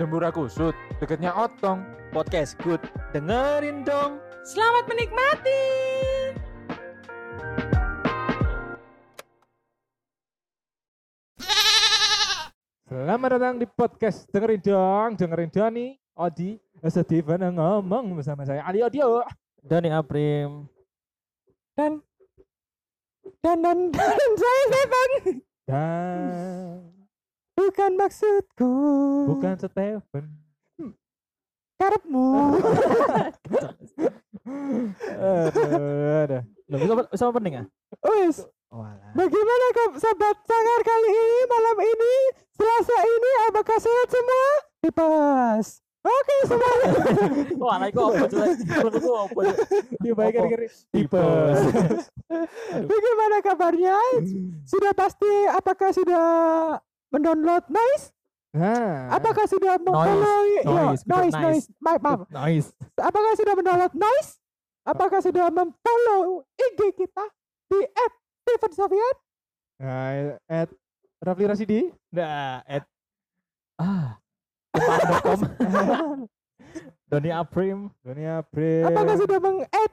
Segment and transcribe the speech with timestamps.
[0.00, 1.84] Dembura kusut, deketnya otong.
[2.08, 2.80] Podcast good.
[3.12, 4.16] Dengerin dong.
[4.48, 5.60] Selamat menikmati.
[12.88, 19.20] Selamat datang di podcast dengerin dong, dengerin Doni, Odi, Steven ngomong bersama saya Ali Odio.
[19.60, 20.64] Dani Aprim.
[21.76, 22.00] Dan
[23.44, 25.10] dan dan, dan saya Stefan.
[25.68, 26.89] Dan
[27.60, 28.72] Bukan maksudku.
[29.36, 30.24] bukan Stephen.
[31.80, 32.28] karepmu.
[35.20, 36.42] Aduh, aduh.
[36.68, 37.66] Loh, bisa, bisa opening ah?
[38.04, 38.44] Wes,
[39.16, 42.14] bagaimana kau sahabat sangar kali ini malam ini
[42.60, 44.44] Selasa ini apakah sehat semua?
[44.84, 45.66] Tipes.
[46.00, 46.88] Oke semuanya.
[47.60, 48.46] Walah, iku apa coba?
[48.96, 49.40] Iku apa?
[50.00, 51.58] Dia baik kiri Tipes.
[52.92, 53.96] Bagaimana kabarnya?
[54.68, 56.24] Sudah pasti apakah sudah
[57.10, 58.14] mendownload Nice?
[58.50, 61.38] Nah, Apakah sudah memfollow ya, Noise, betul, Nice, Nice.
[61.38, 61.66] Nice.
[61.78, 62.20] Maaf, maaf.
[62.34, 62.68] Nice.
[62.98, 64.30] Apakah sudah mendownload Nice?
[64.82, 67.24] Apakah sudah memfollow IG kita
[67.70, 67.78] di
[68.74, 69.14] @steven
[69.80, 70.68] Nah, at
[71.22, 71.80] Rafli Rasidi.
[72.10, 72.84] Nah, at
[73.78, 74.18] ah.
[74.74, 75.38] Tempat.com.
[77.10, 77.90] Doni Aprim.
[78.06, 78.86] Doni April.
[78.86, 79.92] Apakah sudah meng-add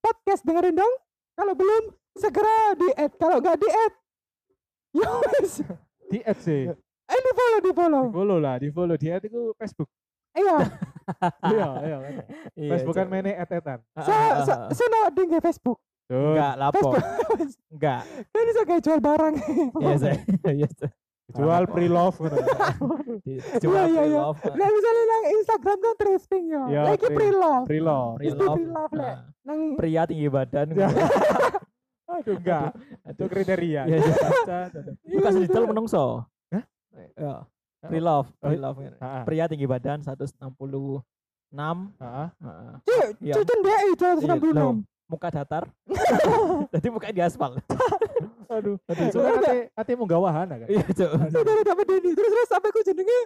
[0.00, 0.94] podcast dengerin dong?
[1.36, 3.12] Kalau belum segera di-add.
[3.20, 3.94] Kalau nggak di-add,
[5.00, 5.52] ya wes.
[6.06, 6.62] Di add sih.
[7.06, 8.04] Eh di follow, di follow.
[8.04, 9.88] Di follow lah, di follow di add itu Facebook.
[10.32, 10.56] Iya,
[11.54, 12.12] Iya, iya kan.
[12.52, 13.78] Iya, Facebook kan mainnya add-addan.
[13.94, 15.78] Ah, saya saya saya no ding ke Facebook.
[16.06, 16.88] Enggak, lapo.
[17.74, 18.00] Enggak.
[18.30, 19.34] Kan bisa kayak jual barang.
[19.76, 20.16] Iya, saya.
[20.46, 20.92] Iya, saya.
[21.26, 22.38] Jual pre-love gitu.
[23.66, 24.20] Cuma Iya, iya, iya.
[24.22, 24.38] love.
[24.46, 26.62] Nah misalnya nang Instagram kan thrifting ya.
[26.70, 27.64] Iya, Lagi pre- pre-love.
[27.66, 28.14] Pre-love.
[28.14, 28.54] Free Itu love.
[28.54, 29.02] free love, Le.
[29.02, 30.66] Nah, Nang Pria tinggi badan.
[32.06, 32.14] Ya.
[32.16, 32.70] Aduh enggak.
[33.10, 33.82] Itu kriteria.
[33.84, 34.12] Iya, iya.
[35.02, 36.22] Itu kasih detail menungso.
[36.48, 36.62] Hah?
[37.18, 37.34] Ya.
[37.82, 38.76] Free love, free Oh, love.
[38.98, 39.22] Ah, ah.
[39.22, 41.02] Pria tinggi badan 166.
[41.52, 42.28] Ah, ah.
[42.40, 42.74] Heeh.
[42.82, 43.34] Cuk, Iya.
[43.36, 44.76] cucun dia itu Iya, loh, 166.
[45.06, 45.64] muka datar.
[46.74, 47.58] Jadi muka di aspal.
[48.48, 49.06] Aduh, aduh.
[49.06, 50.66] Itu kan ate atemu gawahan kan.
[50.66, 51.10] Iya, Cuk.
[51.30, 52.10] Sudah dapat ini.
[52.10, 53.18] Terus terus sampai ku jenenge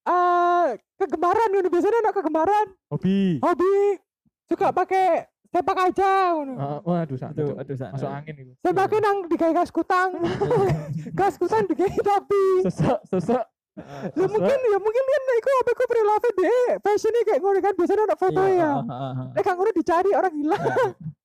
[0.00, 3.36] eh kegemaran ngono biasanya anak kegemaran Hobi.
[3.44, 4.00] hobi
[4.48, 6.52] suka pakai sepak aja ngono.
[6.56, 7.60] Ah, waduh, sak- Aduh, aduh.
[7.60, 8.52] aduh, sa- Masuk angin itu.
[8.56, 10.10] Saya pakai nang digawe gas kutang.
[11.18, 12.44] gas kutang digawe topi.
[12.64, 13.44] Sesek, sesek.
[13.70, 14.02] Heeh.
[14.14, 16.68] Lu mungkin ya mungkin kan iku apa iku pre-love deh.
[16.80, 18.70] Fashionnya kayak ngono kan biasanya ada foto Iya, ya.
[18.72, 19.28] heeh, heeh, heeh.
[19.34, 20.58] Eh kan ngono dicari orang gila.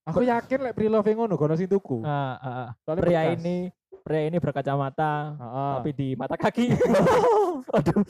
[0.05, 2.01] Aku yakin lek pre-love ngono kono sing tuku.
[2.01, 2.69] Ah, ah, ah.
[2.81, 3.57] Soalnya Pria ini
[3.99, 5.71] pria ini berkacamata Heeh.
[5.75, 6.69] tapi di mata kaki.
[7.75, 8.05] Aduh.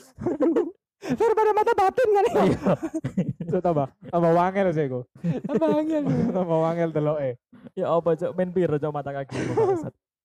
[0.96, 2.34] Daripada mata batin kan ya.
[2.40, 2.72] Iya.
[3.46, 5.00] Itu tambah tambah wangel sih aku.
[5.44, 6.04] Tambah angin.
[6.36, 7.30] tambah wangel deloke.
[7.76, 9.36] Ya apa cok main piro cok mata kaki.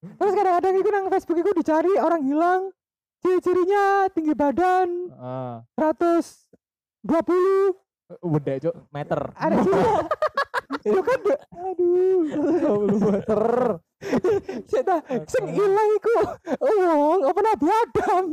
[0.02, 2.62] Terus kadang-kadang itu nang Facebook itu dicari orang hilang.
[3.22, 5.54] Ciri-cirinya tinggi badan Heeh.
[5.78, 7.06] 120
[8.26, 8.76] Wedek, Cuk.
[8.92, 9.22] Meter.
[9.38, 9.86] ada ciri.
[10.82, 12.22] Itu kan de- aduh.
[12.90, 13.42] 20 meter.
[14.82, 14.98] Ta,
[15.30, 16.14] sing ilang iku
[16.82, 18.26] wong apa Nabi Adam.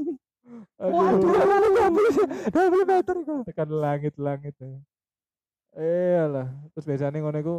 [0.79, 2.13] Waduh, Aduh.
[2.51, 3.37] 20 meter iku.
[3.45, 4.55] Tekan langit-langit.
[5.77, 7.57] Eh lah, terus biasanya ngono iku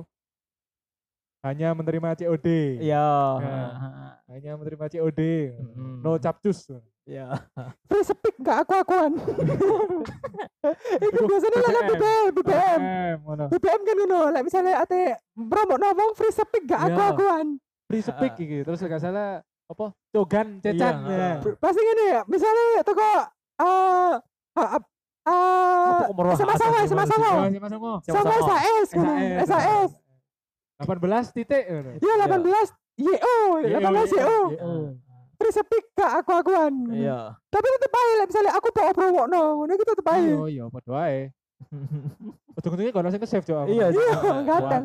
[1.40, 2.48] hanya menerima COD.
[2.84, 3.08] Iya.
[3.40, 3.40] Ya.
[3.40, 4.12] heeh.
[4.30, 5.22] Hanya menerima COD.
[5.56, 6.04] Mm-mm.
[6.04, 6.68] No capcus.
[7.08, 7.42] Iya.
[7.90, 9.18] Free speak gak aku-akuan.
[11.10, 12.80] Iku biasanya lah BBM, BBM.
[13.50, 16.94] BBM, kan ngono, lek misalnya ate promo wong free speak gak Ya.
[16.94, 17.58] aku-akuan.
[17.90, 18.62] Free speak iki.
[18.62, 19.85] Terus gak salah apa?
[20.09, 20.96] Cogan cecan.
[21.06, 21.34] Iya, ya.
[21.62, 23.22] Pasti gini ya, misalnya toko eh
[23.62, 24.16] ah,
[24.57, 24.80] ah,
[25.30, 28.35] ah, komoro sama sama sama sama Oh, sama.
[28.41, 28.88] SAS
[29.46, 29.91] SAS
[30.80, 31.63] 18 titik
[32.00, 32.40] iya 18
[33.03, 33.35] YO
[33.68, 34.40] 18 YO
[35.35, 37.36] free speak gak aku-akuan Iya.
[37.51, 40.91] tapi tetep lah misalnya aku bawa promo no ngono gitu tetep aja Oh iya, padha
[40.91, 41.19] wae.
[42.56, 43.68] Ujung-ujungnya kono sing ke-save, Cuk.
[43.68, 44.36] Iya, iya Cok.
[44.47, 44.84] kadang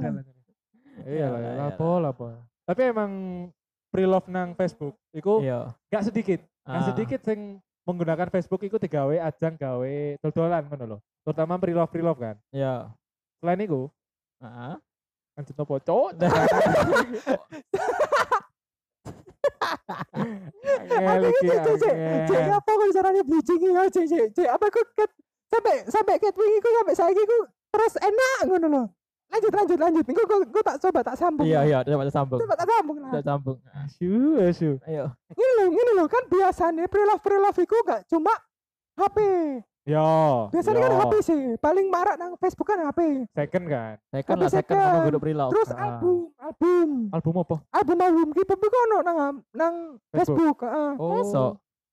[1.06, 1.26] Iya
[1.58, 2.26] lapo lapo.
[2.66, 3.10] Tapi emang
[3.94, 5.70] pre-love nang Facebook iku Iya.
[5.86, 6.42] gak sedikit.
[6.66, 6.86] Gak Ah.
[6.90, 10.98] sedikit sing menggunakan Facebook iku digawe ajang gawe dol-dolan ngono lho.
[11.22, 12.36] Terutama pre-love pre-love kan.
[12.50, 12.90] Iya.
[13.38, 13.86] Selain iku,
[14.42, 14.74] Heeh.
[15.38, 16.10] lanjut nopo cowok.
[20.94, 21.48] Angel iki,
[22.50, 25.10] apa kok caranya bridging ya cek cek apa ket
[25.50, 27.38] sampai sampai ket wingi ku sampai saiki ku
[27.70, 28.86] terus enak ngono loh
[29.34, 32.38] lanjut lanjut lanjut Iku gue gue tak coba tak sambung Iya, iya, coba sambung.
[32.38, 33.58] coba tak sambung lah Coba sambung.
[33.74, 34.70] Asu, asu.
[34.84, 35.04] Ayo.
[35.28, 38.30] ini loh ini loh kan biasanya pre-love pre-love iku gak cuma
[38.94, 39.18] HP
[39.84, 40.48] Yo.
[40.48, 41.00] biasanya kan yo.
[41.02, 43.94] HP sih paling marak nang Facebook kan HP Second kan.
[44.08, 45.04] Second Tapi lah, second second.
[45.04, 45.50] kudu pre-love.
[45.50, 45.80] terus Ah.
[45.90, 47.56] album album Album apa?
[47.70, 49.16] album album K-pop iku ono nang
[49.50, 49.74] nang
[50.08, 50.38] Facebook.
[50.56, 50.92] Facebook heeh.
[50.96, 51.20] Oh.
[51.26, 51.42] So,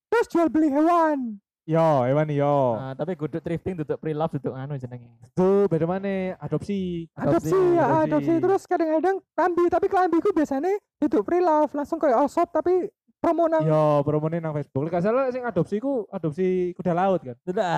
[0.07, 2.73] terus jual beli hewan Yo, hewan yo.
[2.73, 5.13] Nah, tapi kudu thrifting duduk pre-love duduk anu jenenge.
[5.29, 6.33] Itu beda mana?
[6.41, 7.05] Adopsi.
[7.13, 8.05] adopsi Adopsi, ya adopsi.
[8.09, 12.89] adopsi terus kadang-kadang klambi tapi klambiku biasanya hidup pre-love langsung kayak all shop tapi
[13.21, 14.89] promo nang Yo, promone nang Facebook.
[14.89, 17.37] Lek gak salah sing adopsi ku adopsi kuda laut kan.
[17.45, 17.77] Sudah.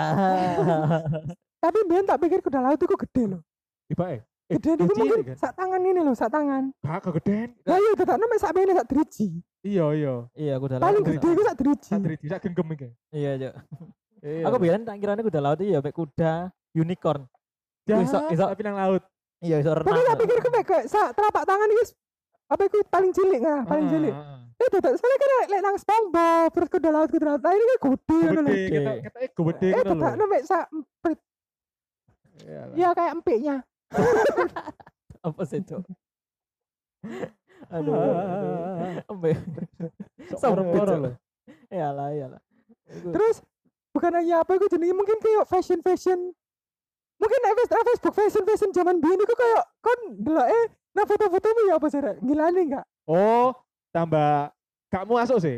[1.64, 3.42] tapi biar tak pikir kuda laut itu gede loh
[3.88, 4.22] Tiba eh.
[4.54, 5.36] Eh, gede itu mungkin kan?
[5.36, 7.50] sak tangan ini loh sak tangan Gak kegedean.
[7.64, 9.30] lah iya tetap namanya sak bene sak driji
[9.62, 10.14] Iya, iya.
[10.34, 10.84] Iya, kuda laut.
[10.84, 12.90] paling kuda- gede itu sak driji Satri sak genggam iki.
[13.10, 13.32] Iya.
[14.20, 14.44] Iya.
[14.44, 16.34] Aku biyen tak kirane kuda laut iya mek kuda
[16.72, 17.24] unicorn.
[17.84, 19.04] Ya, iso- iso- tapi nang laut.
[19.40, 19.88] Iya, iso renang.
[19.90, 21.84] tapi tak pikir ku mek kayak sak telapak tangan itu
[22.46, 24.40] apa itu paling cilik nah paling Ah, cilik ah, ah.
[24.56, 28.18] eh tetap soalnya kan lek nang SpongeBob terus kuda laut kuda laut lain kan gede
[28.22, 28.46] ngono lho.
[28.46, 28.78] Gede, Gede.
[28.78, 29.92] kita kita eh gede eh ngono lho.
[29.96, 31.20] tetap namanya sak emprit
[32.44, 32.74] Iyalah.
[32.74, 33.56] ya kayak empiknya
[35.28, 35.84] apa sih, Cuk?
[37.74, 37.96] Aduh.
[37.96, 39.00] aduh.
[39.06, 39.38] Sempit,
[40.42, 41.00] moro-moro Cuk.
[41.00, 41.12] lho.
[41.70, 42.42] Iyalah, iyalah.
[42.86, 43.38] Iku- terus
[43.96, 46.20] bukan hanya apa itu jenenge mungkin kayak fashion fashion
[47.16, 51.88] mungkin Facebook fashion fashion zaman biyen iku kayak kon delok eh nah foto-fotomu ya apa
[51.88, 52.18] sih Rek?
[52.20, 53.54] gilane enggak Oh,
[53.92, 54.52] tambah
[54.90, 55.58] kamu masuk sih.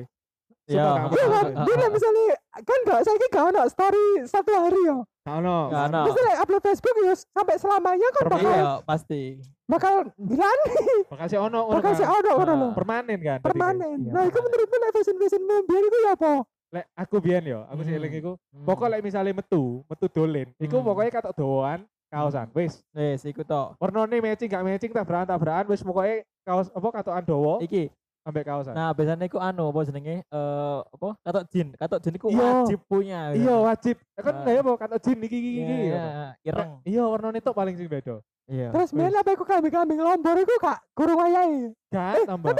[0.65, 2.23] Iya kan dia misalnya
[2.57, 5.57] kan enggak saya gak ono story satu hari ya Gak ono.
[5.67, 6.01] Gak ono.
[6.05, 8.45] terus nek upload Facebook ya sampai selamanya kan Permanen.
[8.45, 9.21] bakal Iya, pasti.
[9.65, 10.65] bakal gilane
[11.07, 11.93] Bakal si ono bakal kan.
[11.95, 12.55] sih ono ngono Ah.
[12.55, 13.39] lho Permanen kan.
[13.41, 16.41] permanen Iya, nah itu menurutmu nek fashion fashion biyen iku ya apa kan.
[16.67, 17.99] Lek aku biyen yo, aku sih Hmm.
[17.99, 18.31] eling iku.
[18.51, 18.65] Hmm.
[18.65, 20.85] Pokok lek misalnya metu, metu dolen, iku Hmm.
[20.85, 22.47] pokoknya katok doan kaosan.
[22.51, 23.77] Wis, Wis iku tok.
[23.77, 27.89] warnane matching gak matching tabrakan tabrakan wis pokoknya kaos apa katokan dowo Iki.
[28.25, 28.73] Ambek kaosan.
[28.73, 30.25] Nah, biasanya iku anu apa jenenge?
[30.25, 31.09] Eh apa?
[31.21, 31.67] Katok jin.
[31.71, 32.41] Katok jin iku Iya.
[32.41, 33.19] wajib punya.
[33.31, 33.95] Iya wajib.
[34.13, 34.49] Kan Ah.
[34.49, 35.75] ya apa katok jin iki iki iki.
[35.87, 36.05] Iya,
[36.41, 36.71] ireng.
[36.83, 38.17] Iya warnane tok paling sing beda.
[38.45, 38.69] Iya.
[38.69, 42.53] terus biyen apa iku kambing-kambing lombor iku gak kurang wayahe Gak tambah.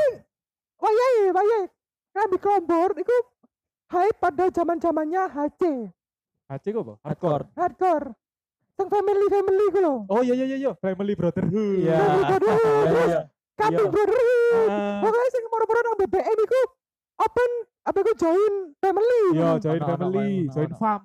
[0.76, 1.66] wayahe wayahe
[2.10, 3.14] kambing lombor iku
[3.94, 5.62] hype pada zaman-zamannya HC
[6.46, 6.94] Haji kok apa?
[7.06, 7.46] Hardcore.
[7.54, 8.08] hardcore
[8.76, 11.54] yang family family ku lho Oh iya iya iya iya, Family Brotherhood.
[11.54, 11.94] Iya.
[11.96, 13.22] Family Brotherhood, Iya,
[13.56, 13.62] iya.
[13.62, 13.94] kambing Iya.
[13.94, 16.60] brotherhood Ah, pokoknya sing moro-moro nang BBM iku
[17.18, 19.62] open apa iku join family Iya, ngono.
[19.62, 21.04] join family, join farm.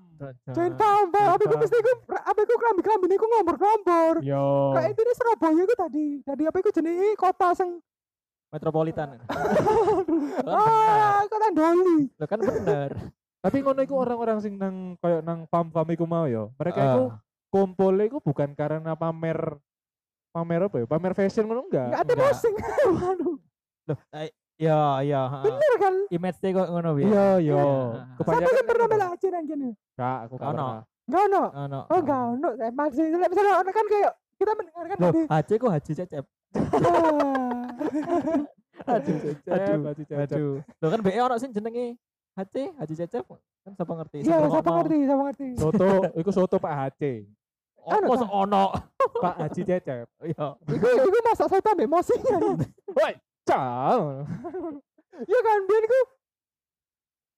[0.48, 1.22] join farm Pak.
[1.30, 1.58] apa farm.
[1.58, 4.44] mesti iku apa iku kambing-kambing iku ngombor-ngombor Yo.
[4.74, 7.70] kayak intinya Surabaya iku tadi tadi apa iku jenenge kota sing
[8.50, 9.14] Metropolitan.
[10.50, 12.90] ah kota Doli Lo kan bener.
[13.40, 16.50] Tapi ngono iku orang-orang sing nang koyo nang farm-farm iku mau yo.
[16.56, 16.88] Mereka Ah.
[16.90, 17.04] iku
[17.48, 19.56] kumpul iku bukan karena pamer
[20.30, 20.86] pamer apa ya?
[20.86, 21.86] Pamer fashion ngono enggak.
[21.90, 22.26] nggak ada enggak.
[22.30, 22.54] posting
[23.02, 23.36] waduh
[23.88, 24.30] Loh, eh,
[24.60, 25.42] iya, heeh.
[25.42, 27.02] bener kan Image deh kok ngono ya.
[27.02, 27.58] Iya, iya.
[27.58, 27.64] Iya.
[28.20, 28.94] Kebanyakan kan pernah ngono.
[28.94, 30.54] bela nang kene Enggak, aku gak Ono.
[30.54, 30.82] pernah.
[31.10, 31.80] Enggak ono.
[31.90, 32.48] Oh enggak ono.
[32.94, 35.12] Sih Lek misalnya ono kan kayak kita mendengarkan Loh.
[35.26, 36.24] Haji kok Haji cecep.
[38.80, 40.16] Aduh, cecep, aduh, cecep.
[40.16, 40.52] Aduh.
[40.80, 41.98] Lo kan BE ono sing jenenge
[42.38, 43.24] Haji, Haji cecep.
[43.60, 44.18] Kan siapa ngerti?
[44.24, 45.46] Iya, siapa ngerti, siapa ngerti.
[45.60, 47.28] Soto, iku soto Pak HC.
[47.82, 48.64] Ono masa ono.
[49.24, 50.08] Pak Haji Cecep.
[50.22, 50.46] Iya.
[50.66, 52.36] Iku iku masak saya tambah emosinya.
[52.90, 53.12] Woi,
[53.42, 54.24] cal.
[55.20, 55.98] Iya kan, biar iku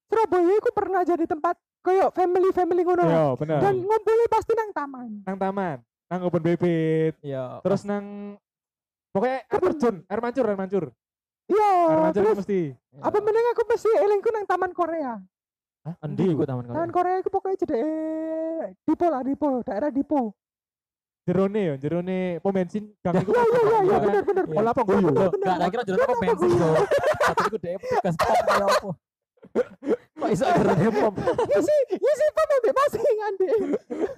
[0.06, 3.02] Surabaya iku pernah jadi tempat kayak family family ngono.
[3.02, 3.58] Yo, bener.
[3.58, 5.10] Dan ngumpulnya pasti nang taman.
[5.24, 7.58] nang taman, nang kebun bibit, Iya.
[7.60, 8.36] terus nang
[9.10, 10.84] pokoknya air terjun, air mancur, air mancur.
[11.48, 12.60] Iya, Air mancur terus mesti.
[12.94, 15.16] apa mending aku mesti elingku nang taman Korea.
[15.82, 15.94] Hah?
[16.06, 16.94] Endi iku taman Taman Korea?
[16.94, 17.78] Korea iku pokoknya jadi
[18.86, 20.30] Dipo lah, Dipo, daerah Dipo.
[21.22, 23.30] Jerone yo, jerone pom bensin gang iku.
[23.30, 24.02] Iya, iya, iya, iya, Iya kan?
[24.06, 24.44] bener bener.
[24.50, 24.58] Iya.
[24.58, 25.06] Olah apa guyu?
[25.10, 26.70] Enggak, tak kira jenenge kok bensin yo.
[27.22, 28.90] Tapi iku dhek petugas pom kaya apa.
[30.18, 31.12] Kok iso jenenge pom?
[31.46, 33.46] Ya sih, ya sih pom ambek masing ande.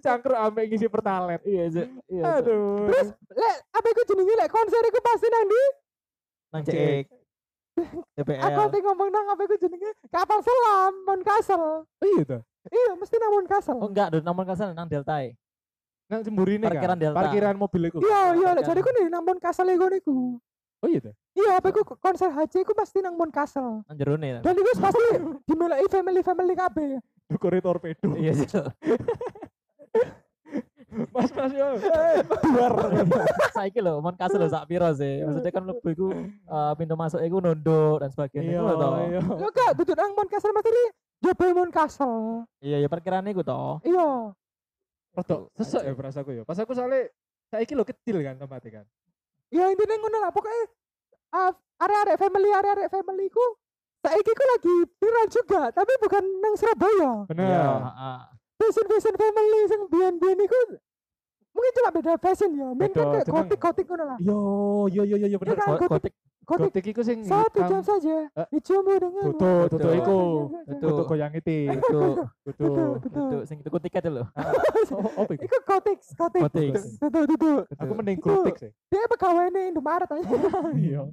[0.00, 1.40] Cangkruk ambek ngisi pertalet.
[1.44, 1.64] Iya.
[2.08, 2.22] Iya.
[2.24, 2.36] Cuk.
[2.40, 2.88] Aduh.
[2.88, 5.62] Terus lek apa iku jenenge lek konser iku pasti nang di
[6.56, 7.04] nang cek.
[8.14, 8.38] DPL.
[8.38, 11.82] aku nanti ngomong nang apa iku jenenge kapal selam Mon Castle.
[12.00, 12.42] iya tuh.
[12.70, 13.80] Iya, mesti nang Mon Castle.
[13.82, 15.34] Oh enggak, namun kasar nang Delta e.
[16.06, 16.72] Nang jemburine kan.
[16.72, 17.18] Parkiran Delta.
[17.18, 17.98] Parkiran mobil iku.
[18.00, 20.16] Iya, iya, jadi ku nih nang Mon Castle iku niku.
[20.84, 21.14] Oh iya tuh.
[21.34, 23.82] Iya, apa iku konser haji iku pasti nang Mon Castle.
[23.84, 24.38] Nang jerone.
[24.40, 25.02] Dan iku pasti
[25.50, 26.90] dimeloi family-family kabeh.
[27.26, 28.14] Dukure torpedo.
[28.14, 28.64] Iya, Cuk.
[31.14, 31.68] Mas Mas yo.
[31.78, 32.72] Eh, Duar.
[33.54, 35.22] Saiki lho, mon kasar lho sak piro sih.
[35.22, 38.50] Maksudnya kan mlebu iku eh, pintu masuk iku nunduk dan sebagainya.
[38.50, 38.92] Iya, Iku lho toh.
[38.98, 39.20] iya.
[39.38, 40.84] Yo gak duduk nang Mon Castle mesti
[41.22, 42.18] Jobe Mon Castle.
[42.58, 43.78] Iya, ya perkiraan iku toh.
[43.86, 44.34] Iya.
[45.14, 46.42] Rodok sesek ya perasaku yo.
[46.42, 47.06] Pas aku soalnya
[47.46, 48.86] saiki lo kecil kan tempatnya kan.
[49.54, 50.62] Ya intinya ngono lah pokoknya
[51.30, 53.44] ah, area-area family area-area family ku
[54.02, 57.12] saiki ku lagi viral juga, tapi bukan nang Surabaya.
[57.30, 57.46] Bener.
[57.46, 58.18] Iya, heeh.
[58.54, 60.58] fashion fashion family sing biyen biyen iku
[61.54, 64.38] mungkin cuma beda fashion ya mungkin Beda kan kayak gotik gotik ngono lah Yo,
[64.90, 65.54] yo, yo, yo, yo, bener.
[65.54, 65.78] Iya kan?
[65.78, 66.14] Go- gotik.
[66.44, 68.28] Gotik Gotik iku sing satu jam saja.
[68.28, 69.32] Eh, Dicium dengan.
[69.32, 69.88] Tutu, tutu Tutu.
[69.96, 70.18] iku.
[70.68, 70.86] Tutu.
[70.92, 71.72] Tutu goyang itu.
[71.72, 71.98] Itu
[72.44, 72.84] Tutu.
[73.00, 73.22] Tutu.
[73.24, 74.28] itu sing tuku tiket lho.
[74.92, 75.48] Oh, apa iku?
[75.64, 76.42] Gotik, gotik.
[76.44, 76.72] Gotik.
[77.00, 77.50] Tutu, tutu.
[77.80, 78.28] Aku mending Itu.
[78.28, 78.70] gotik sih.
[78.92, 80.20] Dia pegawai nih Indomaret aja.
[80.76, 81.08] Iya.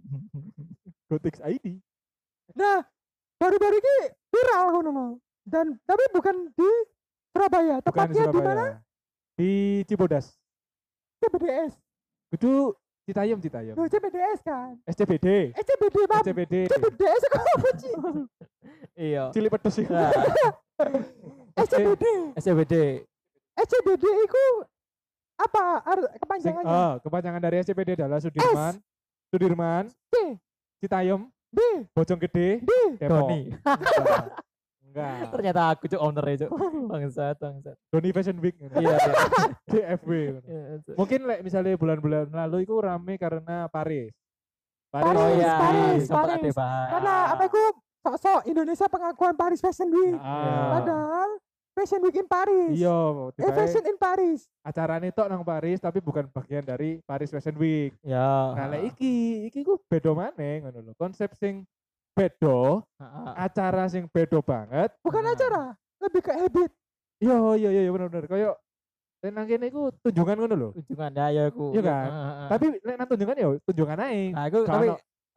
[1.08, 1.80] Gotik ID.
[2.52, 2.84] Nah,
[3.40, 3.96] baru-baru ini
[4.28, 5.16] viral loh.
[5.48, 6.70] Dan tapi bukan di
[7.32, 8.66] Surabaya, tepatnya di mana?
[9.42, 10.38] Di Cibodas.
[11.18, 11.74] CBDS.
[12.30, 12.78] Itu
[13.10, 13.74] Citayam, Citayam.
[13.74, 14.78] Loh, CBDS kan.
[14.86, 15.58] SCBD.
[15.58, 16.22] SCBD, Mam.
[16.22, 16.56] SCBD.
[16.70, 17.94] CBDS itu apa sih?
[18.94, 19.34] Iya.
[19.34, 19.98] Cili pedes iku.
[19.98, 20.14] Nah,
[21.58, 22.06] SCBD.
[22.38, 22.76] SCBD.
[23.58, 24.46] SCBD itu
[25.42, 25.82] apa
[26.22, 26.70] kepanjangannya?
[26.70, 28.78] ah, kepanjangan dari SCBD adalah Sudirman.
[29.34, 29.84] Sudirman.
[30.14, 30.38] C.
[30.86, 31.26] Citayam.
[31.50, 31.90] D.
[31.98, 32.62] Bojonggede.
[32.62, 32.72] D.
[33.02, 33.26] Depok.
[33.26, 33.42] Doni.
[34.92, 35.32] Enggak.
[35.32, 36.52] Ternyata aku cuk owner cuk.
[36.92, 37.76] Bangsat, bangsat.
[37.88, 38.56] Doni Fashion Week.
[38.62, 39.16] Iya, iya.
[39.66, 40.12] DFW.
[40.44, 40.94] Iya.
[40.94, 44.12] Mungkin like, misalnya bulan-bulan lalu itu rame karena Paris.
[44.92, 46.54] Paris, Oh iya, Paris, sempat ada Paris.
[46.54, 46.90] bahas.
[46.92, 47.62] Karena apa itu
[48.02, 50.20] sok-sok Indonesia pengakuan Paris Fashion Week.
[50.20, 50.76] Ah.
[50.76, 51.30] Padahal
[51.72, 52.76] Fashion Week in Paris.
[52.76, 53.00] Iya,
[53.40, 54.44] Eh, Fashion in Paris.
[54.62, 57.96] acaranya tok nang Paris tapi bukan bagian dari Paris Fashion Week.
[58.04, 58.52] Ya.
[58.52, 59.14] Nah, lek iki,
[59.48, 60.94] iki ku bedo maneh ngono lho.
[60.94, 61.64] Konsep sing
[62.12, 62.84] bedo,
[63.34, 64.92] acara sing bedo banget.
[65.02, 65.34] Bukan Nah.
[65.34, 65.64] acara,
[66.00, 66.72] lebih ke habit.
[67.22, 68.26] Iya, iya, iya bener bener.
[68.26, 68.54] Kayak
[69.22, 70.70] lek nang kene iku tunjungan ngono lho.
[70.74, 71.66] Kunjungan ya ya aku.
[71.78, 72.08] Iya kan?
[72.50, 74.24] Tapi lek nang tunjungan ya tunjungan ae.
[74.34, 74.88] Nah, Gak tapi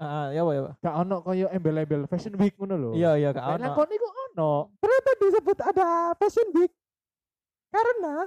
[0.01, 0.63] heeh, ya apa ya.
[0.81, 2.91] Gak ono koyo embel-embel Fashion Week ngono lho.
[2.97, 3.61] Iya, iya, gak ono.
[3.61, 4.53] nang kono iku ono.
[4.81, 6.73] Kenapa disebut ada Fashion Week?
[7.69, 8.27] Karena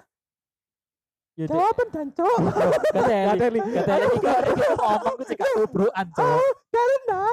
[1.38, 2.38] Ya, jawaban jancok.
[2.50, 3.60] Kateli, Kateli.
[3.62, 4.26] kateli iki
[4.58, 6.26] iki ngomong ku cek tubrukan, Cuk.
[6.26, 7.24] Oh, karena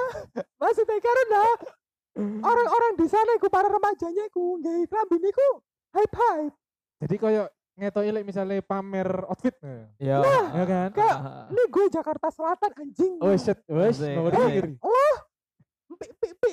[0.61, 1.43] maksudnya karena
[2.45, 5.49] orang-orang di sana iku para remajanya iku nggak klambi niku
[5.97, 6.53] hype hype.
[7.01, 7.43] Jadi koyo
[7.81, 9.57] ngetoki lek misalnya pamer outfit.
[9.65, 10.21] nah, Iya.
[10.53, 10.89] Ya kan?
[10.93, 11.17] Kak.
[11.49, 13.15] Ini gue Jakarta Selatan anjing.
[13.25, 14.37] Oh shit, wes nomor.
[14.85, 15.15] Oh,
[15.97, 16.51] pi pi pi.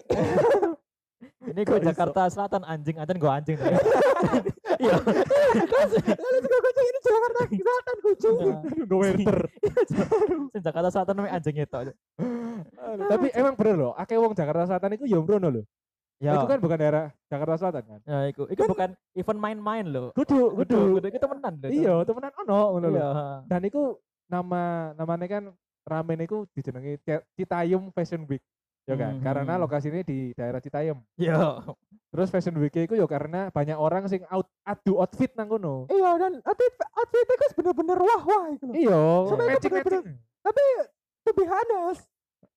[1.42, 1.78] Ini gue?
[1.82, 3.58] Jakarta Selatan anjing, anjing gue anjing.
[4.78, 4.96] Iya.
[6.16, 8.36] Lalu juga kucing ini Jakarta Selatan kucing.
[8.86, 9.38] Gue werter.
[10.54, 11.80] Sing Jakarta Selatan namanya anjing itu.
[12.82, 15.66] Tapi emang bener loh, akeh wong Jakarta Selatan itu ya mbrono loh.
[16.22, 16.38] Ya.
[16.38, 18.00] Itu kan bukan daerah Jakarta Selatan kan?
[18.06, 18.46] Ya, iku.
[18.46, 20.14] Iku bukan event main-main loh.
[20.14, 21.08] Kudu, Kudu, kudu.
[21.10, 21.54] kita temenan.
[21.66, 22.94] Iya, temenan ono ngono Iya.
[22.94, 23.10] lho.
[23.50, 23.82] Dan itu
[24.30, 24.62] nama
[24.94, 25.44] namanya kan
[25.82, 28.42] ramen itu dijenengi Ci- Citayam Fashion Week.
[28.90, 29.14] Ya kan?
[29.18, 29.24] Mhm.
[29.24, 30.98] Karena lokasinya di daerah Citayam.
[31.18, 31.62] Iya.
[32.12, 35.88] Terus Fashion Week itu ya karena banyak orang sing out adu outfit nang kono.
[35.88, 38.76] Iya dan outfit outfit itu bener-bener wah wah itu loh.
[38.76, 40.06] Iya, Cuma itu matching.
[40.42, 40.64] Tapi
[41.24, 42.04] to be honest,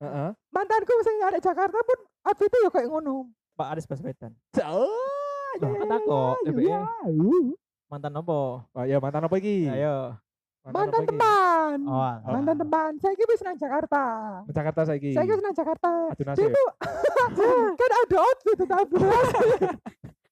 [0.02, 0.28] Heeh.
[0.50, 3.30] mantanku sing ada Jakarta pun outfitnya ya kayak ngono.
[3.54, 4.34] Pak Aris Baswedan.
[4.66, 5.70] Oh, kan.
[5.70, 7.54] Uh.
[7.86, 8.66] Mantan apa?
[8.66, 9.70] Oh iya mantan apa iki?
[9.70, 10.18] Ayo.
[10.64, 11.08] Mantan iki?
[11.10, 11.76] teman.
[11.84, 12.16] Oh, Ah.
[12.26, 12.90] Mantan teman.
[12.96, 14.02] Saya kira bisa nang Jakarta.
[14.48, 14.80] Jakarta.
[14.82, 15.90] Saya kira nang Jakarta.
[16.08, 16.48] Adu Dia nasib.
[16.48, 16.68] tuh
[17.80, 18.96] kan ada outfit tapi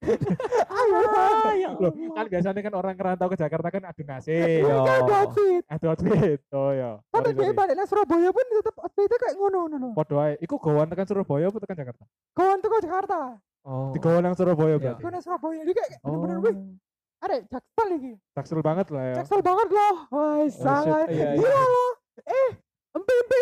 [0.02, 1.68] Ayo.
[1.78, 4.34] Loh, kan biasanya kan orang kerantau ke Jakarta kan adu nasib.
[4.34, 4.74] Iya.
[4.78, 5.62] Kan ada outfit.
[5.68, 6.38] Adu outfit.
[6.50, 6.90] Oh iya.
[7.06, 9.88] Tapi dia balik nang Surabaya pun tetap outfitnya kayak ngono ngono.
[9.92, 10.40] Podo ae.
[10.40, 12.04] Iku gowan tekan Surabaya apa tekan Jakarta?
[12.32, 13.18] Kawan tuh kok Jakarta.
[13.62, 13.92] Oh.
[13.92, 15.02] Di gowan nang Surabaya berarti.
[15.04, 16.18] Nang Surabaya dia kayak Oh.
[16.18, 16.80] bener-bener.
[17.22, 18.12] Ada jaksel lagi.
[18.34, 19.14] Taksel banget lah ya.
[19.22, 19.94] Jaksel banget loh.
[20.10, 21.06] Wah, sangat.
[21.06, 21.38] Iya, iya.
[21.38, 21.90] Iya loh.
[22.26, 22.50] Eh,
[22.98, 23.38] empi empi.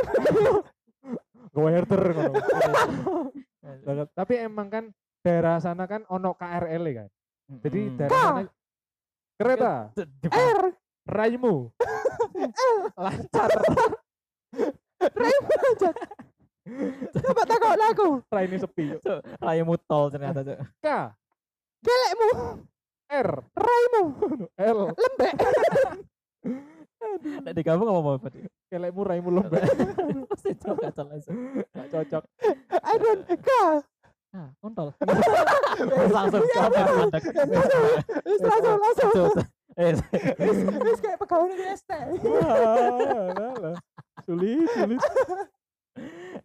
[1.51, 2.03] Gowa herter.
[4.13, 4.85] Tapi emang kan
[5.25, 7.09] daerah sana kan ono KRL -e kan.
[7.65, 8.43] Jadi daerah sana
[9.41, 9.89] kereta
[10.29, 10.77] R.
[11.09, 11.73] raimu
[13.01, 13.49] lancar
[15.01, 15.91] Rem aja.
[17.25, 18.09] Coba takut lagu.
[18.29, 19.01] raine sepi.
[19.41, 20.45] Rayamu tol ternyata.
[20.77, 20.87] K
[21.81, 22.61] Gelekmu.
[23.11, 24.03] R Raimu.
[24.71, 25.35] L Lembek.
[27.43, 28.29] Nek di kamu ngomong apa?
[28.31, 28.47] Dik?
[28.71, 29.67] kelekmu raimu lembek
[30.31, 31.35] Pasti cok kacau langsung.
[31.75, 32.23] Gak cocok.
[32.71, 33.51] I don't K.
[34.31, 34.95] Nah, kontol.
[36.07, 37.25] langsung coba mandek.
[38.39, 39.13] Langsung langsung.
[39.75, 39.97] Eh,
[40.87, 41.91] wis kayak pegawai di ST.
[41.91, 43.75] Lah.
[44.23, 45.01] sulit sulit.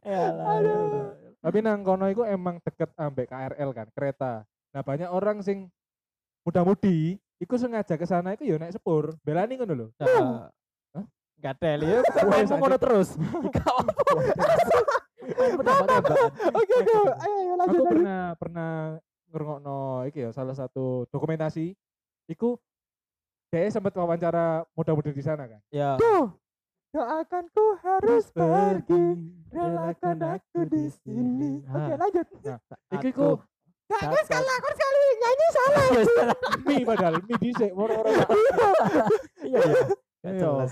[0.01, 0.45] ya lah.
[0.57, 1.13] Aduh.
[1.45, 4.31] Tapi nang kono iku emang deket ambek KRL kan, kereta.
[4.73, 5.69] Nah, banyak orang sing
[6.45, 9.17] muda-mudi iku sengaja ke sana iku ya naik sepur.
[9.25, 9.87] Belani ngono lho.
[9.97, 10.47] Nah,
[11.43, 13.09] Gak ada ya, kamu ngono terus.
[13.59, 13.79] Kau.
[16.55, 16.93] Oke oke.
[16.95, 18.71] Ayo ayo lanjut Aku pernah pernah
[19.33, 21.75] ngrungokno iki ya salah satu dokumentasi
[22.31, 22.55] iku
[23.51, 25.61] dia sempat wawancara muda-mudi di sana kan.
[25.73, 25.99] Ya.
[25.99, 26.31] Tuh.
[26.95, 29.03] Doakan ku harus pergi.
[29.51, 31.59] Relakan aku di sini.
[31.67, 32.27] Oke lanjut.
[32.31, 32.39] Ku
[32.89, 33.03] Gak
[33.85, 35.85] Cat- aku sekali aku sekali nyanyi salah.
[36.65, 38.09] mie padahal mie dhisik moro-moro.
[39.41, 39.83] Iya iya.
[40.19, 40.41] Gak Iya.
[40.41, 40.71] jelas.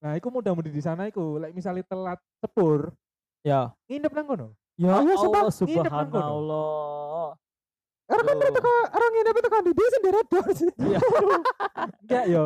[0.00, 2.92] Nah, iku muda-mudi di sana iku lek misalnya telat sepur
[3.40, 3.68] Ya.
[3.86, 4.48] nginep nang kono.
[4.74, 5.52] Ya iya, Allah kono.
[5.52, 7.36] subhanallah.
[8.04, 10.70] Orang kan itu kok orang nginep itu kan di dia sendiri dor sih.
[10.78, 10.98] Iya.
[12.02, 12.44] Enggak yo.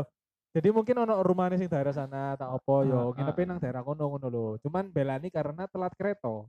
[0.48, 4.02] Jadi mungkin ono rumahnya sing daerah sana tak apa yo Ah, nginepin nang daerah kono
[4.08, 4.46] ngono lho.
[4.58, 6.42] Cuman belani karena telat kereta.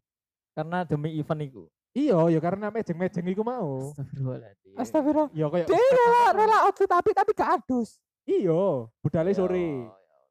[0.52, 1.64] Karena demi event iku.
[1.90, 3.90] Iya, yo karena mejeng-mejeng iku mau.
[3.90, 4.74] Astagfirullahaladzim.
[4.78, 5.30] Astagfirullah.
[5.34, 7.98] Yo kayak Dia rela rela outfit tapi tapi gak adus.
[8.24, 9.58] Iya, budale Ya, sore.
[9.58, 9.90] ya.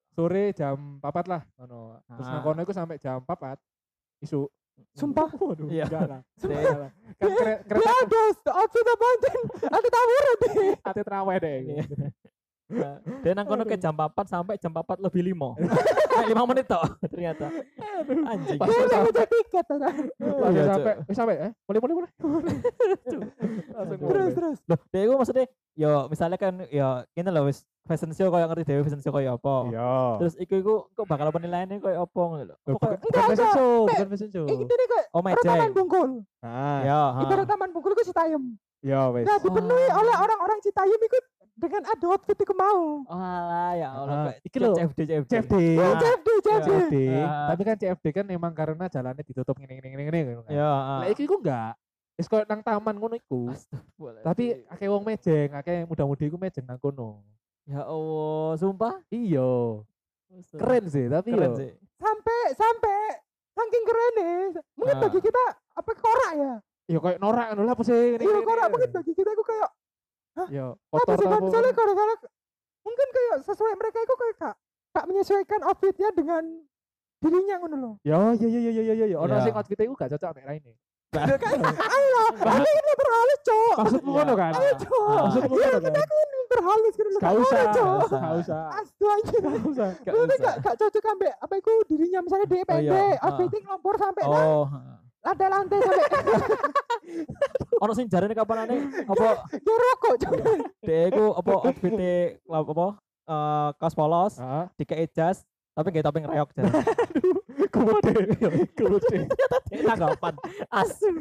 [0.08, 1.98] Sore jam 4 lah ngono.
[2.04, 2.44] Terus nang Ah.
[2.44, 3.58] kono iku sampai jam 4
[4.20, 4.46] isu.
[4.94, 5.26] Sumpah.
[5.42, 5.86] Waduh, Iya.
[5.86, 6.20] enggak lah.
[6.36, 6.90] Dek, Enggak lah.
[7.18, 8.36] Kan Dia kereta adus.
[8.48, 9.30] Outfit apa aja?
[9.68, 10.72] Ada tawuran deh.
[10.80, 11.58] ate traweh deh.
[12.68, 13.00] Iya.
[13.00, 15.56] Nah, Dia nang kono ke jam 4 sampai jam 4 lebih 5.
[15.56, 17.46] Nek 5 menit tok ternyata.
[18.28, 18.58] Anjing.
[18.60, 19.64] Pas sampai- tiket.
[19.72, 21.80] Langsung Iya, sampai, sampai, eh, boleh.
[21.80, 23.22] Langsung
[23.74, 23.96] Aduh.
[23.98, 24.58] Terus terus.
[24.66, 28.64] Loh, dia iku maksudnya yo misalnya kan yo ini loh wis fashion show kayak ngerti
[28.66, 29.54] dewe fashion show kayak apa.
[29.70, 29.92] Iya.
[30.20, 32.56] Terus iku iku kok bakal penilaiannya kayak apa ngono lho.
[32.60, 34.44] Kayak- bukan, fashion show, Nek, bukan fashion show.
[34.44, 36.08] Ini dia kayak Oh taman bungkul.
[36.44, 37.20] Nah, Ya, ha.
[37.24, 38.42] Ibarat taman bungkul itu Citayam.
[38.78, 39.26] ya wes.
[39.26, 39.98] Nah dipenuhi Oh.
[39.98, 41.18] oleh orang-orang Citayam itu
[41.58, 43.02] dengan ada outfit itu mau.
[43.02, 44.06] Oh alah ya Allah.
[44.08, 45.28] Ah, kayak iki lho, CFD CFD.
[45.28, 45.54] CFD.
[45.74, 45.98] Oh, Ah.
[45.98, 46.64] CFD, CFD.
[46.64, 46.94] CFD.
[47.18, 47.46] Ah.
[47.50, 50.52] Tapi kan CFD kan emang karena jalannya ditutup ngene ngene ngene ngene gitu kan.
[50.54, 50.70] Ya.
[51.02, 51.74] Lah iki ku enggak.
[52.14, 53.50] Wis koyo nang taman ngono iku.
[54.22, 57.22] Tapi akeh wong mejeng, akeh muda-mudi iku mejeng nang kono.
[57.62, 59.84] ya Allah, sumpah Iya.
[60.56, 61.58] Keren sih, tapi Keren yo.
[61.58, 61.70] sih.
[61.94, 62.96] Sampai sampai
[63.52, 64.14] saking keren
[64.72, 65.02] Mungkin Ah.
[65.04, 65.42] bagi kita
[65.74, 66.52] apa korak ya?
[66.88, 67.92] Yo koyo norak ngono lah apa sih?
[68.16, 69.68] Ngene, Iya korak mungkin bagi kita itu kayak
[70.48, 71.32] Yo, apa kotor sih apa.
[71.32, 72.14] kan misalnya gara-gara
[72.80, 74.54] mungkin kayak sesuai mereka itu kayak gak,
[74.90, 76.42] gak menyesuaikan outfitnya dengan
[77.18, 77.94] dirinya ngono loh.
[78.00, 79.16] Yo, yo yo yo yo yo yo.
[79.20, 79.42] Ono Ya.
[79.42, 80.72] sing outfit iku gak cocok mek raine.
[81.08, 83.74] Ayo, tapi ini berhalus cok.
[83.80, 84.16] Maksudmu Ya.
[84.18, 84.52] ngono kan?
[84.54, 84.92] Ayo cok.
[85.08, 85.22] Ah.
[85.24, 86.08] Maksudmu Iya ngono kita kan?
[86.08, 87.18] kan berhalus gitu loh.
[87.18, 87.88] Gak usah, Cok.
[87.88, 88.62] gak usah.
[88.68, 89.36] aja.
[89.40, 89.88] Gak usah.
[89.98, 90.52] Gak usah.
[90.58, 92.68] gak cocok ambek apa itu dirinya misalnya dia Oh, iya.
[92.70, 93.24] pendek, Ah.
[93.24, 94.80] outfitnya ngelompor sampai nang Oh, ha.
[95.18, 96.06] Lantai-lantai sampai
[97.82, 100.14] ono sing jarene kapanane apa dia rokok
[100.86, 102.86] iku apa outfit-e apa
[103.28, 104.64] eh kaos polos, Heeh.
[104.80, 105.44] dikei jas,
[105.76, 106.72] tapi gak topeng reok jas.
[107.68, 108.12] Kemode.
[108.72, 109.18] Kemode.
[109.88, 110.34] Tanggapan.
[110.72, 111.12] Asu.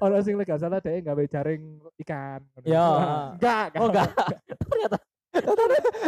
[0.00, 2.40] Ono sing lega salah dhek gawe jaring ikan.
[2.64, 2.88] Ya.
[3.36, 3.80] Enggak, enggak.
[3.84, 4.08] Oh enggak.
[4.64, 4.96] Ternyata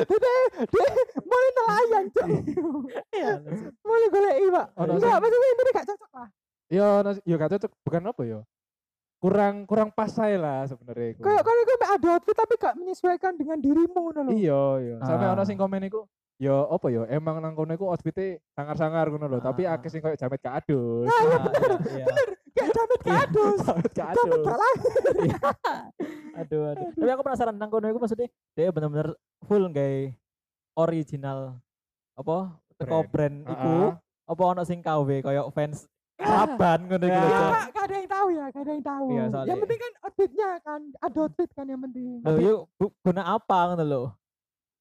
[0.09, 0.35] Dia
[0.73, 0.89] dia
[1.21, 2.29] mulai nelayan cok.
[3.13, 3.33] iya.
[3.85, 4.67] Mulai golek pak.
[4.81, 6.29] Ono Enggak, maksudnya ini gak cocok lah.
[6.69, 7.73] Yo, ono- yo gak cocok.
[7.81, 8.41] Bukan apa yo?
[9.19, 11.19] Kurang kurang pas saya lah sebenarnya.
[11.19, 14.31] Kayak kalau gue ada outfit tapi gak menyesuaikan dengan dirimu ngono loh.
[14.31, 14.97] Iya, iya.
[15.03, 15.49] Sampai ono Ah.
[15.49, 16.07] sing komen iku
[16.39, 19.75] yo apa yo emang nang kono iku outfitnya sangar-sangar ngono lho, tapi Ah.
[19.75, 21.03] akeh sing koyo jamet gak adus.
[21.03, 21.71] Nah, iya Ah, bener.
[21.83, 22.07] iya, iya.
[22.55, 23.59] Kayak jamet gak adus.
[23.67, 24.59] Jamet gak Jamet gak.
[26.39, 26.89] Aduh, aduh.
[26.95, 30.15] Tapi aku penasaran nang kono iku maksudnya dia bener-bener full gay
[30.75, 31.59] original
[32.15, 33.11] apa teko Brand.
[33.11, 33.91] brand iku Heeh.
[34.29, 37.09] apa ono sing KW kayak fans Raban ngono Ya.
[37.09, 37.29] iku lho.
[37.29, 37.51] Ya, Cok.
[37.69, 39.07] gak, ada yang tahu ya, gak ada yang tahu.
[39.09, 42.09] Iya, soalnya- yang penting kan outfitnya kan, ada outfit kan yang penting.
[42.21, 44.03] Loh, yuk gu- guna apa ngono lho?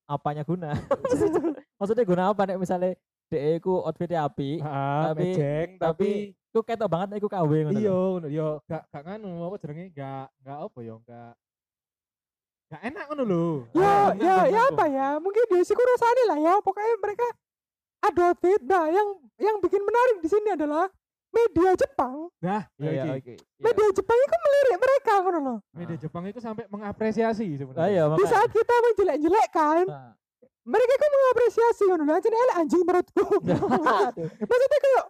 [0.05, 0.69] Apanya guna?
[1.77, 2.91] Maksudnya guna apa nek misalnya
[3.27, 6.09] DE ku outfitnya api, Tapi- mejeng tapi tapi
[6.49, 7.75] ku ketok banget nek iku KW ngono.
[7.75, 8.01] iya lho.
[8.15, 11.33] ngono yo gak gak nganu apa jenenge gak gak apa yo gak
[12.67, 13.45] gak enak ngono lho.
[13.73, 15.07] Ya, Ah, ya, ya apa ya?
[15.17, 16.53] Mungkin di siku rasanya lah ya.
[16.59, 17.27] Pokoknya mereka
[17.99, 18.59] ada outfit.
[18.61, 20.87] Nah, yang yang bikin menarik di sini adalah
[21.29, 22.15] media Jepang.
[22.37, 23.33] Nah, Iya, ya iya, oke.
[23.33, 23.61] Iya.
[23.61, 25.57] Media Jepang itu melirik mereka ngono loh.
[25.71, 27.89] Media Jepang itu sampai mengapresiasi Ah, sebenarnya.
[27.89, 30.11] iya, Di saat kita menjelek-jelekkan, Nah.
[30.63, 32.13] mereka kan mengapresiasi ngono loh.
[32.13, 33.23] Anjing elek anjing menurutku.
[34.07, 34.27] Aduh.
[34.37, 35.05] Maksudnya kayak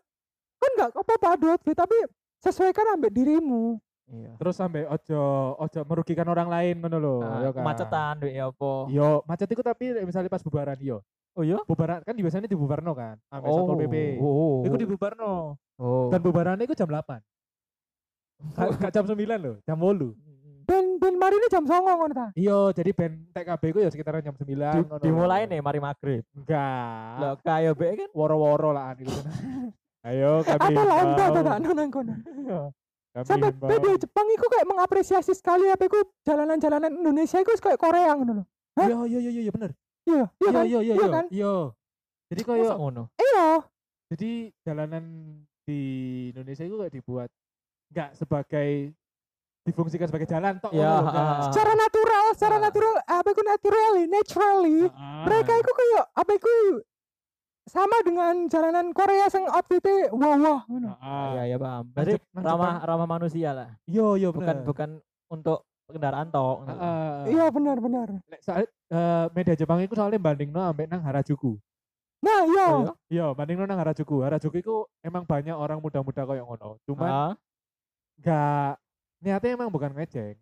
[0.58, 1.98] kan enggak apa-apa outfit tapi
[2.40, 3.78] sesuaikan ambek dirimu.
[4.08, 4.40] Iya.
[4.40, 5.22] Terus sampai ojo
[5.58, 7.60] ojo merugikan orang lain ngono lho, Nah, yo kan.
[7.60, 8.72] kemacetan duit ya apa?
[8.88, 11.04] Yo, macet itu tapi misalnya pas bubaran yo.
[11.38, 11.62] Oh iya?
[11.70, 13.96] Bubaran kan biasanya dibubarno kan, sampai Satpol PP.
[14.18, 14.66] Oh.
[14.66, 15.54] Iku dibubarno.
[15.78, 16.10] Oh.
[16.10, 17.22] Dan bubarannya itu jam 8.
[18.58, 20.18] Gak, gak jam 9 loh, jam 8.
[20.68, 22.28] Ben ben mari ini jam 09 ngono ta.
[22.36, 24.44] Iya, jadi band TKB itu ya sekitaran jam 9.
[24.44, 25.00] Di- ngono.
[25.00, 26.26] dimulai nih mari maghrib.
[26.34, 27.14] Enggak.
[27.22, 29.08] Lah kayak be kan Woro-woro lah itu.
[30.08, 32.14] Ayo kami Apa lomba ta tak nang kono.
[33.18, 38.44] Sampai media Jepang itu kayak mengapresiasi sekali apa itu jalanan-jalanan Indonesia itu kayak Korea ngono
[38.44, 38.46] loh.
[38.78, 38.86] Hah?
[38.86, 39.72] Iya, iya, iya, iya, bener.
[40.08, 40.64] Iya, iya Iya, kan?
[40.64, 41.08] iya, iya, Iya iya.
[41.12, 41.26] kan?
[41.30, 41.56] Iya.
[42.28, 43.04] Jadi kayak ngono.
[43.16, 43.48] Iya.
[44.08, 44.32] jadi
[44.64, 45.04] jalanan
[45.62, 45.80] di
[46.32, 47.30] Indonesia itu kayak dibuat
[47.88, 48.96] enggak sebagai
[49.62, 51.44] difungsikan sebagai jalan tok Ya, ngono ah.
[51.44, 52.64] Secara natural, secara Ah.
[52.64, 54.80] natural apa itu naturally, naturally.
[54.90, 55.28] Ah.
[55.28, 56.52] Mereka itu kayak apa itu
[57.68, 60.92] sama dengan jalanan Korea sing outfitnya wah wah ngono.
[60.98, 61.36] Ah.
[61.36, 61.84] Iya, iya paham.
[61.92, 63.70] Berarti ramah ramah manusia lah.
[63.84, 64.64] Iya, iya Bukan bener.
[64.64, 64.90] bukan
[65.28, 66.58] untuk kendaraan tok.
[66.68, 67.18] Ah, ah.
[67.28, 68.08] Iya benar benar.
[68.28, 71.56] Lek saat eh, media Jepang itu soalnya banding no ambek nang Harajuku.
[72.18, 72.66] Nah, iya.
[72.68, 72.94] Oh, iya?
[73.08, 74.20] Iya, banding nang Harajuku.
[74.20, 76.76] Harajuku itu emang banyak orang muda-muda kayak ngono.
[76.84, 77.34] Cuman Ah.
[78.20, 78.72] nggak
[79.24, 80.36] niatnya emang bukan ngejek.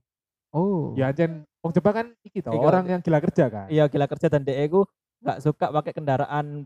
[0.56, 0.96] Oh.
[0.98, 1.28] Ya aja
[1.62, 3.68] wong Jepang kan iki toh, Iki orang yang gila kerja kan.
[3.70, 4.82] Iya gila kerja dan DE ku
[5.22, 6.64] nggak suka pakai kendaraan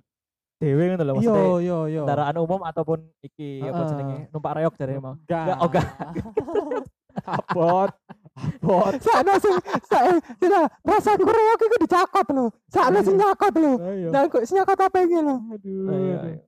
[0.60, 2.02] dewe gitu loh Iya, maksudnya iya, iya.
[2.04, 3.90] kendaraan umum ataupun iki apa Heeh.
[3.90, 5.16] jenenge numpak reyok dari emang.
[5.26, 5.44] Enggak.
[5.44, 5.88] Enggak, oh enggak.
[7.40, 7.92] Abot.
[8.40, 8.94] Abot.
[9.06, 10.02] Sakno sing sak
[10.36, 12.46] sudah rasa kureok iku dicakot lho.
[12.68, 13.74] Sakno sing nyakot lho.
[13.78, 14.08] Ayo.
[14.10, 15.36] Nah, kok sing nyakot apa iki lho?
[15.52, 15.84] Aduh.
[15.86, 16.40] Oh, iya, iya.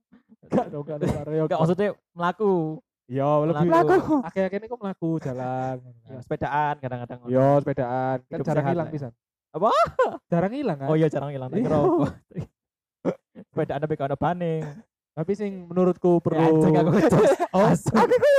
[0.42, 1.42] Enggak dong, Aryo.
[1.48, 2.52] Enggak maksudnya melaku.
[3.12, 3.92] Iya, lebih Melaku.
[3.92, 4.16] Laku.
[4.24, 5.76] akhir-akhir ini kok melaku jalan.
[6.22, 7.18] Sepedaan kadang-kadang.
[7.20, 7.28] ngono.
[7.28, 8.16] Yo, sepedaan.
[8.24, 9.12] Kan jarang hilang pisan.
[9.52, 9.68] Apa?
[10.32, 10.88] Jarang hilang kan?
[10.88, 11.60] Oh iya jarang hilang Iya.
[11.68, 12.08] ngerokok.
[13.52, 14.64] sepedaan tapi kalau baning.
[15.12, 17.30] Tapi sing menurutku Ya, perlu anjing aku ngecas.
[17.52, 17.68] Oh.
[17.68, 18.30] Aku ku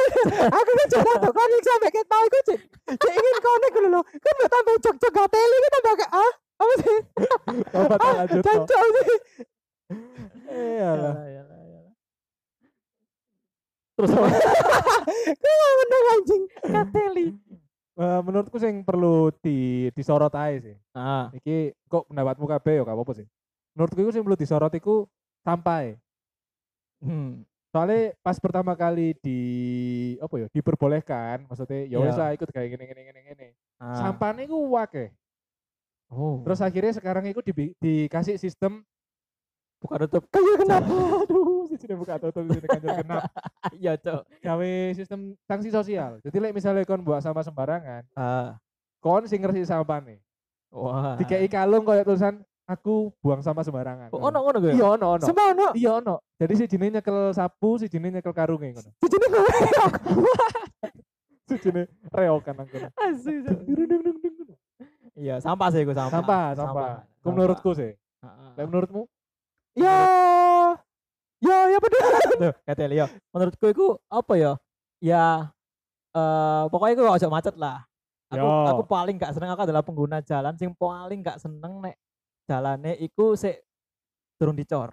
[0.41, 2.59] aku ku coba tuh kan yang sampai kayak tahu iku cek.
[2.97, 4.01] Cek ingin konek lho lho.
[4.01, 6.97] Kan mbok tambah jok-jok gateli kan tambah kayak ah apa sih?
[7.77, 8.41] Coba tak lanjut.
[8.41, 8.45] toh.
[8.49, 9.17] Cancok sih.
[10.49, 11.13] Iya lah.
[13.93, 14.27] Terus apa?
[15.45, 16.41] Kok menang anjing.
[16.65, 17.27] Kateli.
[17.93, 20.73] Eh, menurutku sing perlu di disorot aja sih.
[20.97, 23.27] Ah, Iki kok pendapatmu kabeh ya gak apa-apa sih.
[23.77, 25.05] Menurutku itu sing perlu disorot iku
[25.45, 26.01] sampai.
[27.03, 27.31] Hmm.
[27.67, 29.39] Soalnya pas pertama kali di
[30.21, 32.21] apa ya diperbolehkan, maksudnya ya wis Iya.
[32.21, 33.47] lah ikut kayak gini gini gini gini.
[33.77, 33.97] Ah.
[33.99, 35.09] Sampahnya iku wakeh.
[36.07, 36.45] Oh.
[36.45, 38.85] Terus akhirnya sekarang itu dibi- dikasih sistem
[39.81, 40.23] buka tutup.
[40.29, 40.85] Kayak kenapa?
[41.25, 43.21] aduh sih sudah buka tutup sini kanjeng genap
[43.73, 44.21] Iya, Cok.
[44.39, 48.55] gawe sistem sanksi sosial jadi like misalnya kon buat sampah sembarangan Ah.
[48.99, 50.19] kon sing ngerti sampah nih
[50.69, 51.17] Wah.
[51.17, 54.71] dikei kalung kayak tulisan aku buang sampah sembarangan Oh, ono ngono gue.
[54.73, 55.67] iya ono ono Semua ono.
[55.73, 59.37] iya ono jadi si jenis nyekel sapu si jenis nyekel karungnya ngono si kono
[62.97, 63.29] Asu.
[63.67, 64.57] Dung, dung, dung, dung, dung.
[65.13, 66.09] Iya, sampah sih gue sampah.
[66.09, 66.89] sampah sampah
[67.21, 67.93] Ku menurutku sih.
[68.55, 69.05] Lek menurutmu
[69.73, 69.97] Ya.
[71.37, 72.01] Ya, ya bener.
[72.39, 73.05] Tuh, kata Leo.
[73.29, 74.51] Menurutku itu apa ya?
[74.97, 75.51] Ya
[76.13, 77.83] eh pokoknya gue ojo macet lah.
[78.31, 81.93] Aku aku paling gak seneng aku adalah pengguna jalan sing paling gak seneng nek
[82.43, 83.63] jalane iku sik
[84.35, 84.91] turun dicor.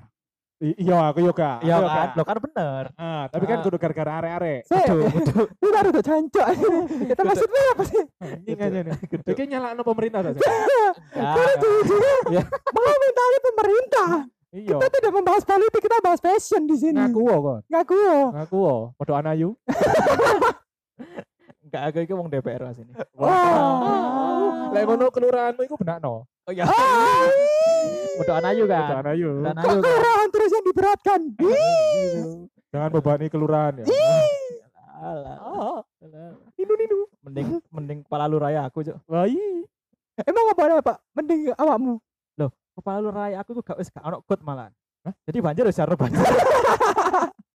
[0.61, 2.09] I- iya aku juga Iya kan?
[2.13, 2.85] Lo kan bener.
[2.95, 4.61] ah, tapi kan kudu gara-gara Aduh,
[5.09, 5.49] aduh.
[5.57, 6.47] ini baru tuh cancok.
[7.07, 8.03] Itu maksudnya apa sih?
[8.29, 12.43] anjing aja nih iki nyalakno pemerintah saja Enggak, Ujung-ujungnya
[12.77, 14.11] mengomentari pemerintah.
[14.51, 17.01] iya Kita tidak membahas politik, kita bahas fashion di sini.
[17.01, 18.01] ngaku wo kon Ngaku.
[18.37, 19.57] ngaku wo padha anayu
[21.63, 22.93] enggak aku iki wong DPR mas ini.
[23.15, 24.69] Wah.
[24.71, 26.27] Lek ngono kelurahanmu iku benakno.
[26.51, 26.67] Oh iya.
[28.43, 28.83] Anayu Padha kan.
[28.91, 29.55] Kok anayu kan.
[29.63, 31.21] kelurahan terus yang diberatkan?
[32.75, 33.87] Jangan bebani kelurahan ya.
[34.99, 35.37] Alah.
[35.39, 36.35] Ah, alah.
[36.59, 36.99] Ninu ninu.
[37.23, 38.99] Mending mending kepala lurah aku, Cuk.
[39.07, 39.31] Wah.
[40.27, 40.99] Emang apa ada pak?
[41.15, 42.03] Mending awakmu.
[42.75, 44.75] Kepala lurah aku tuh gak wis gak ono kot malah.
[45.31, 46.19] Jadi banjir wis banjir.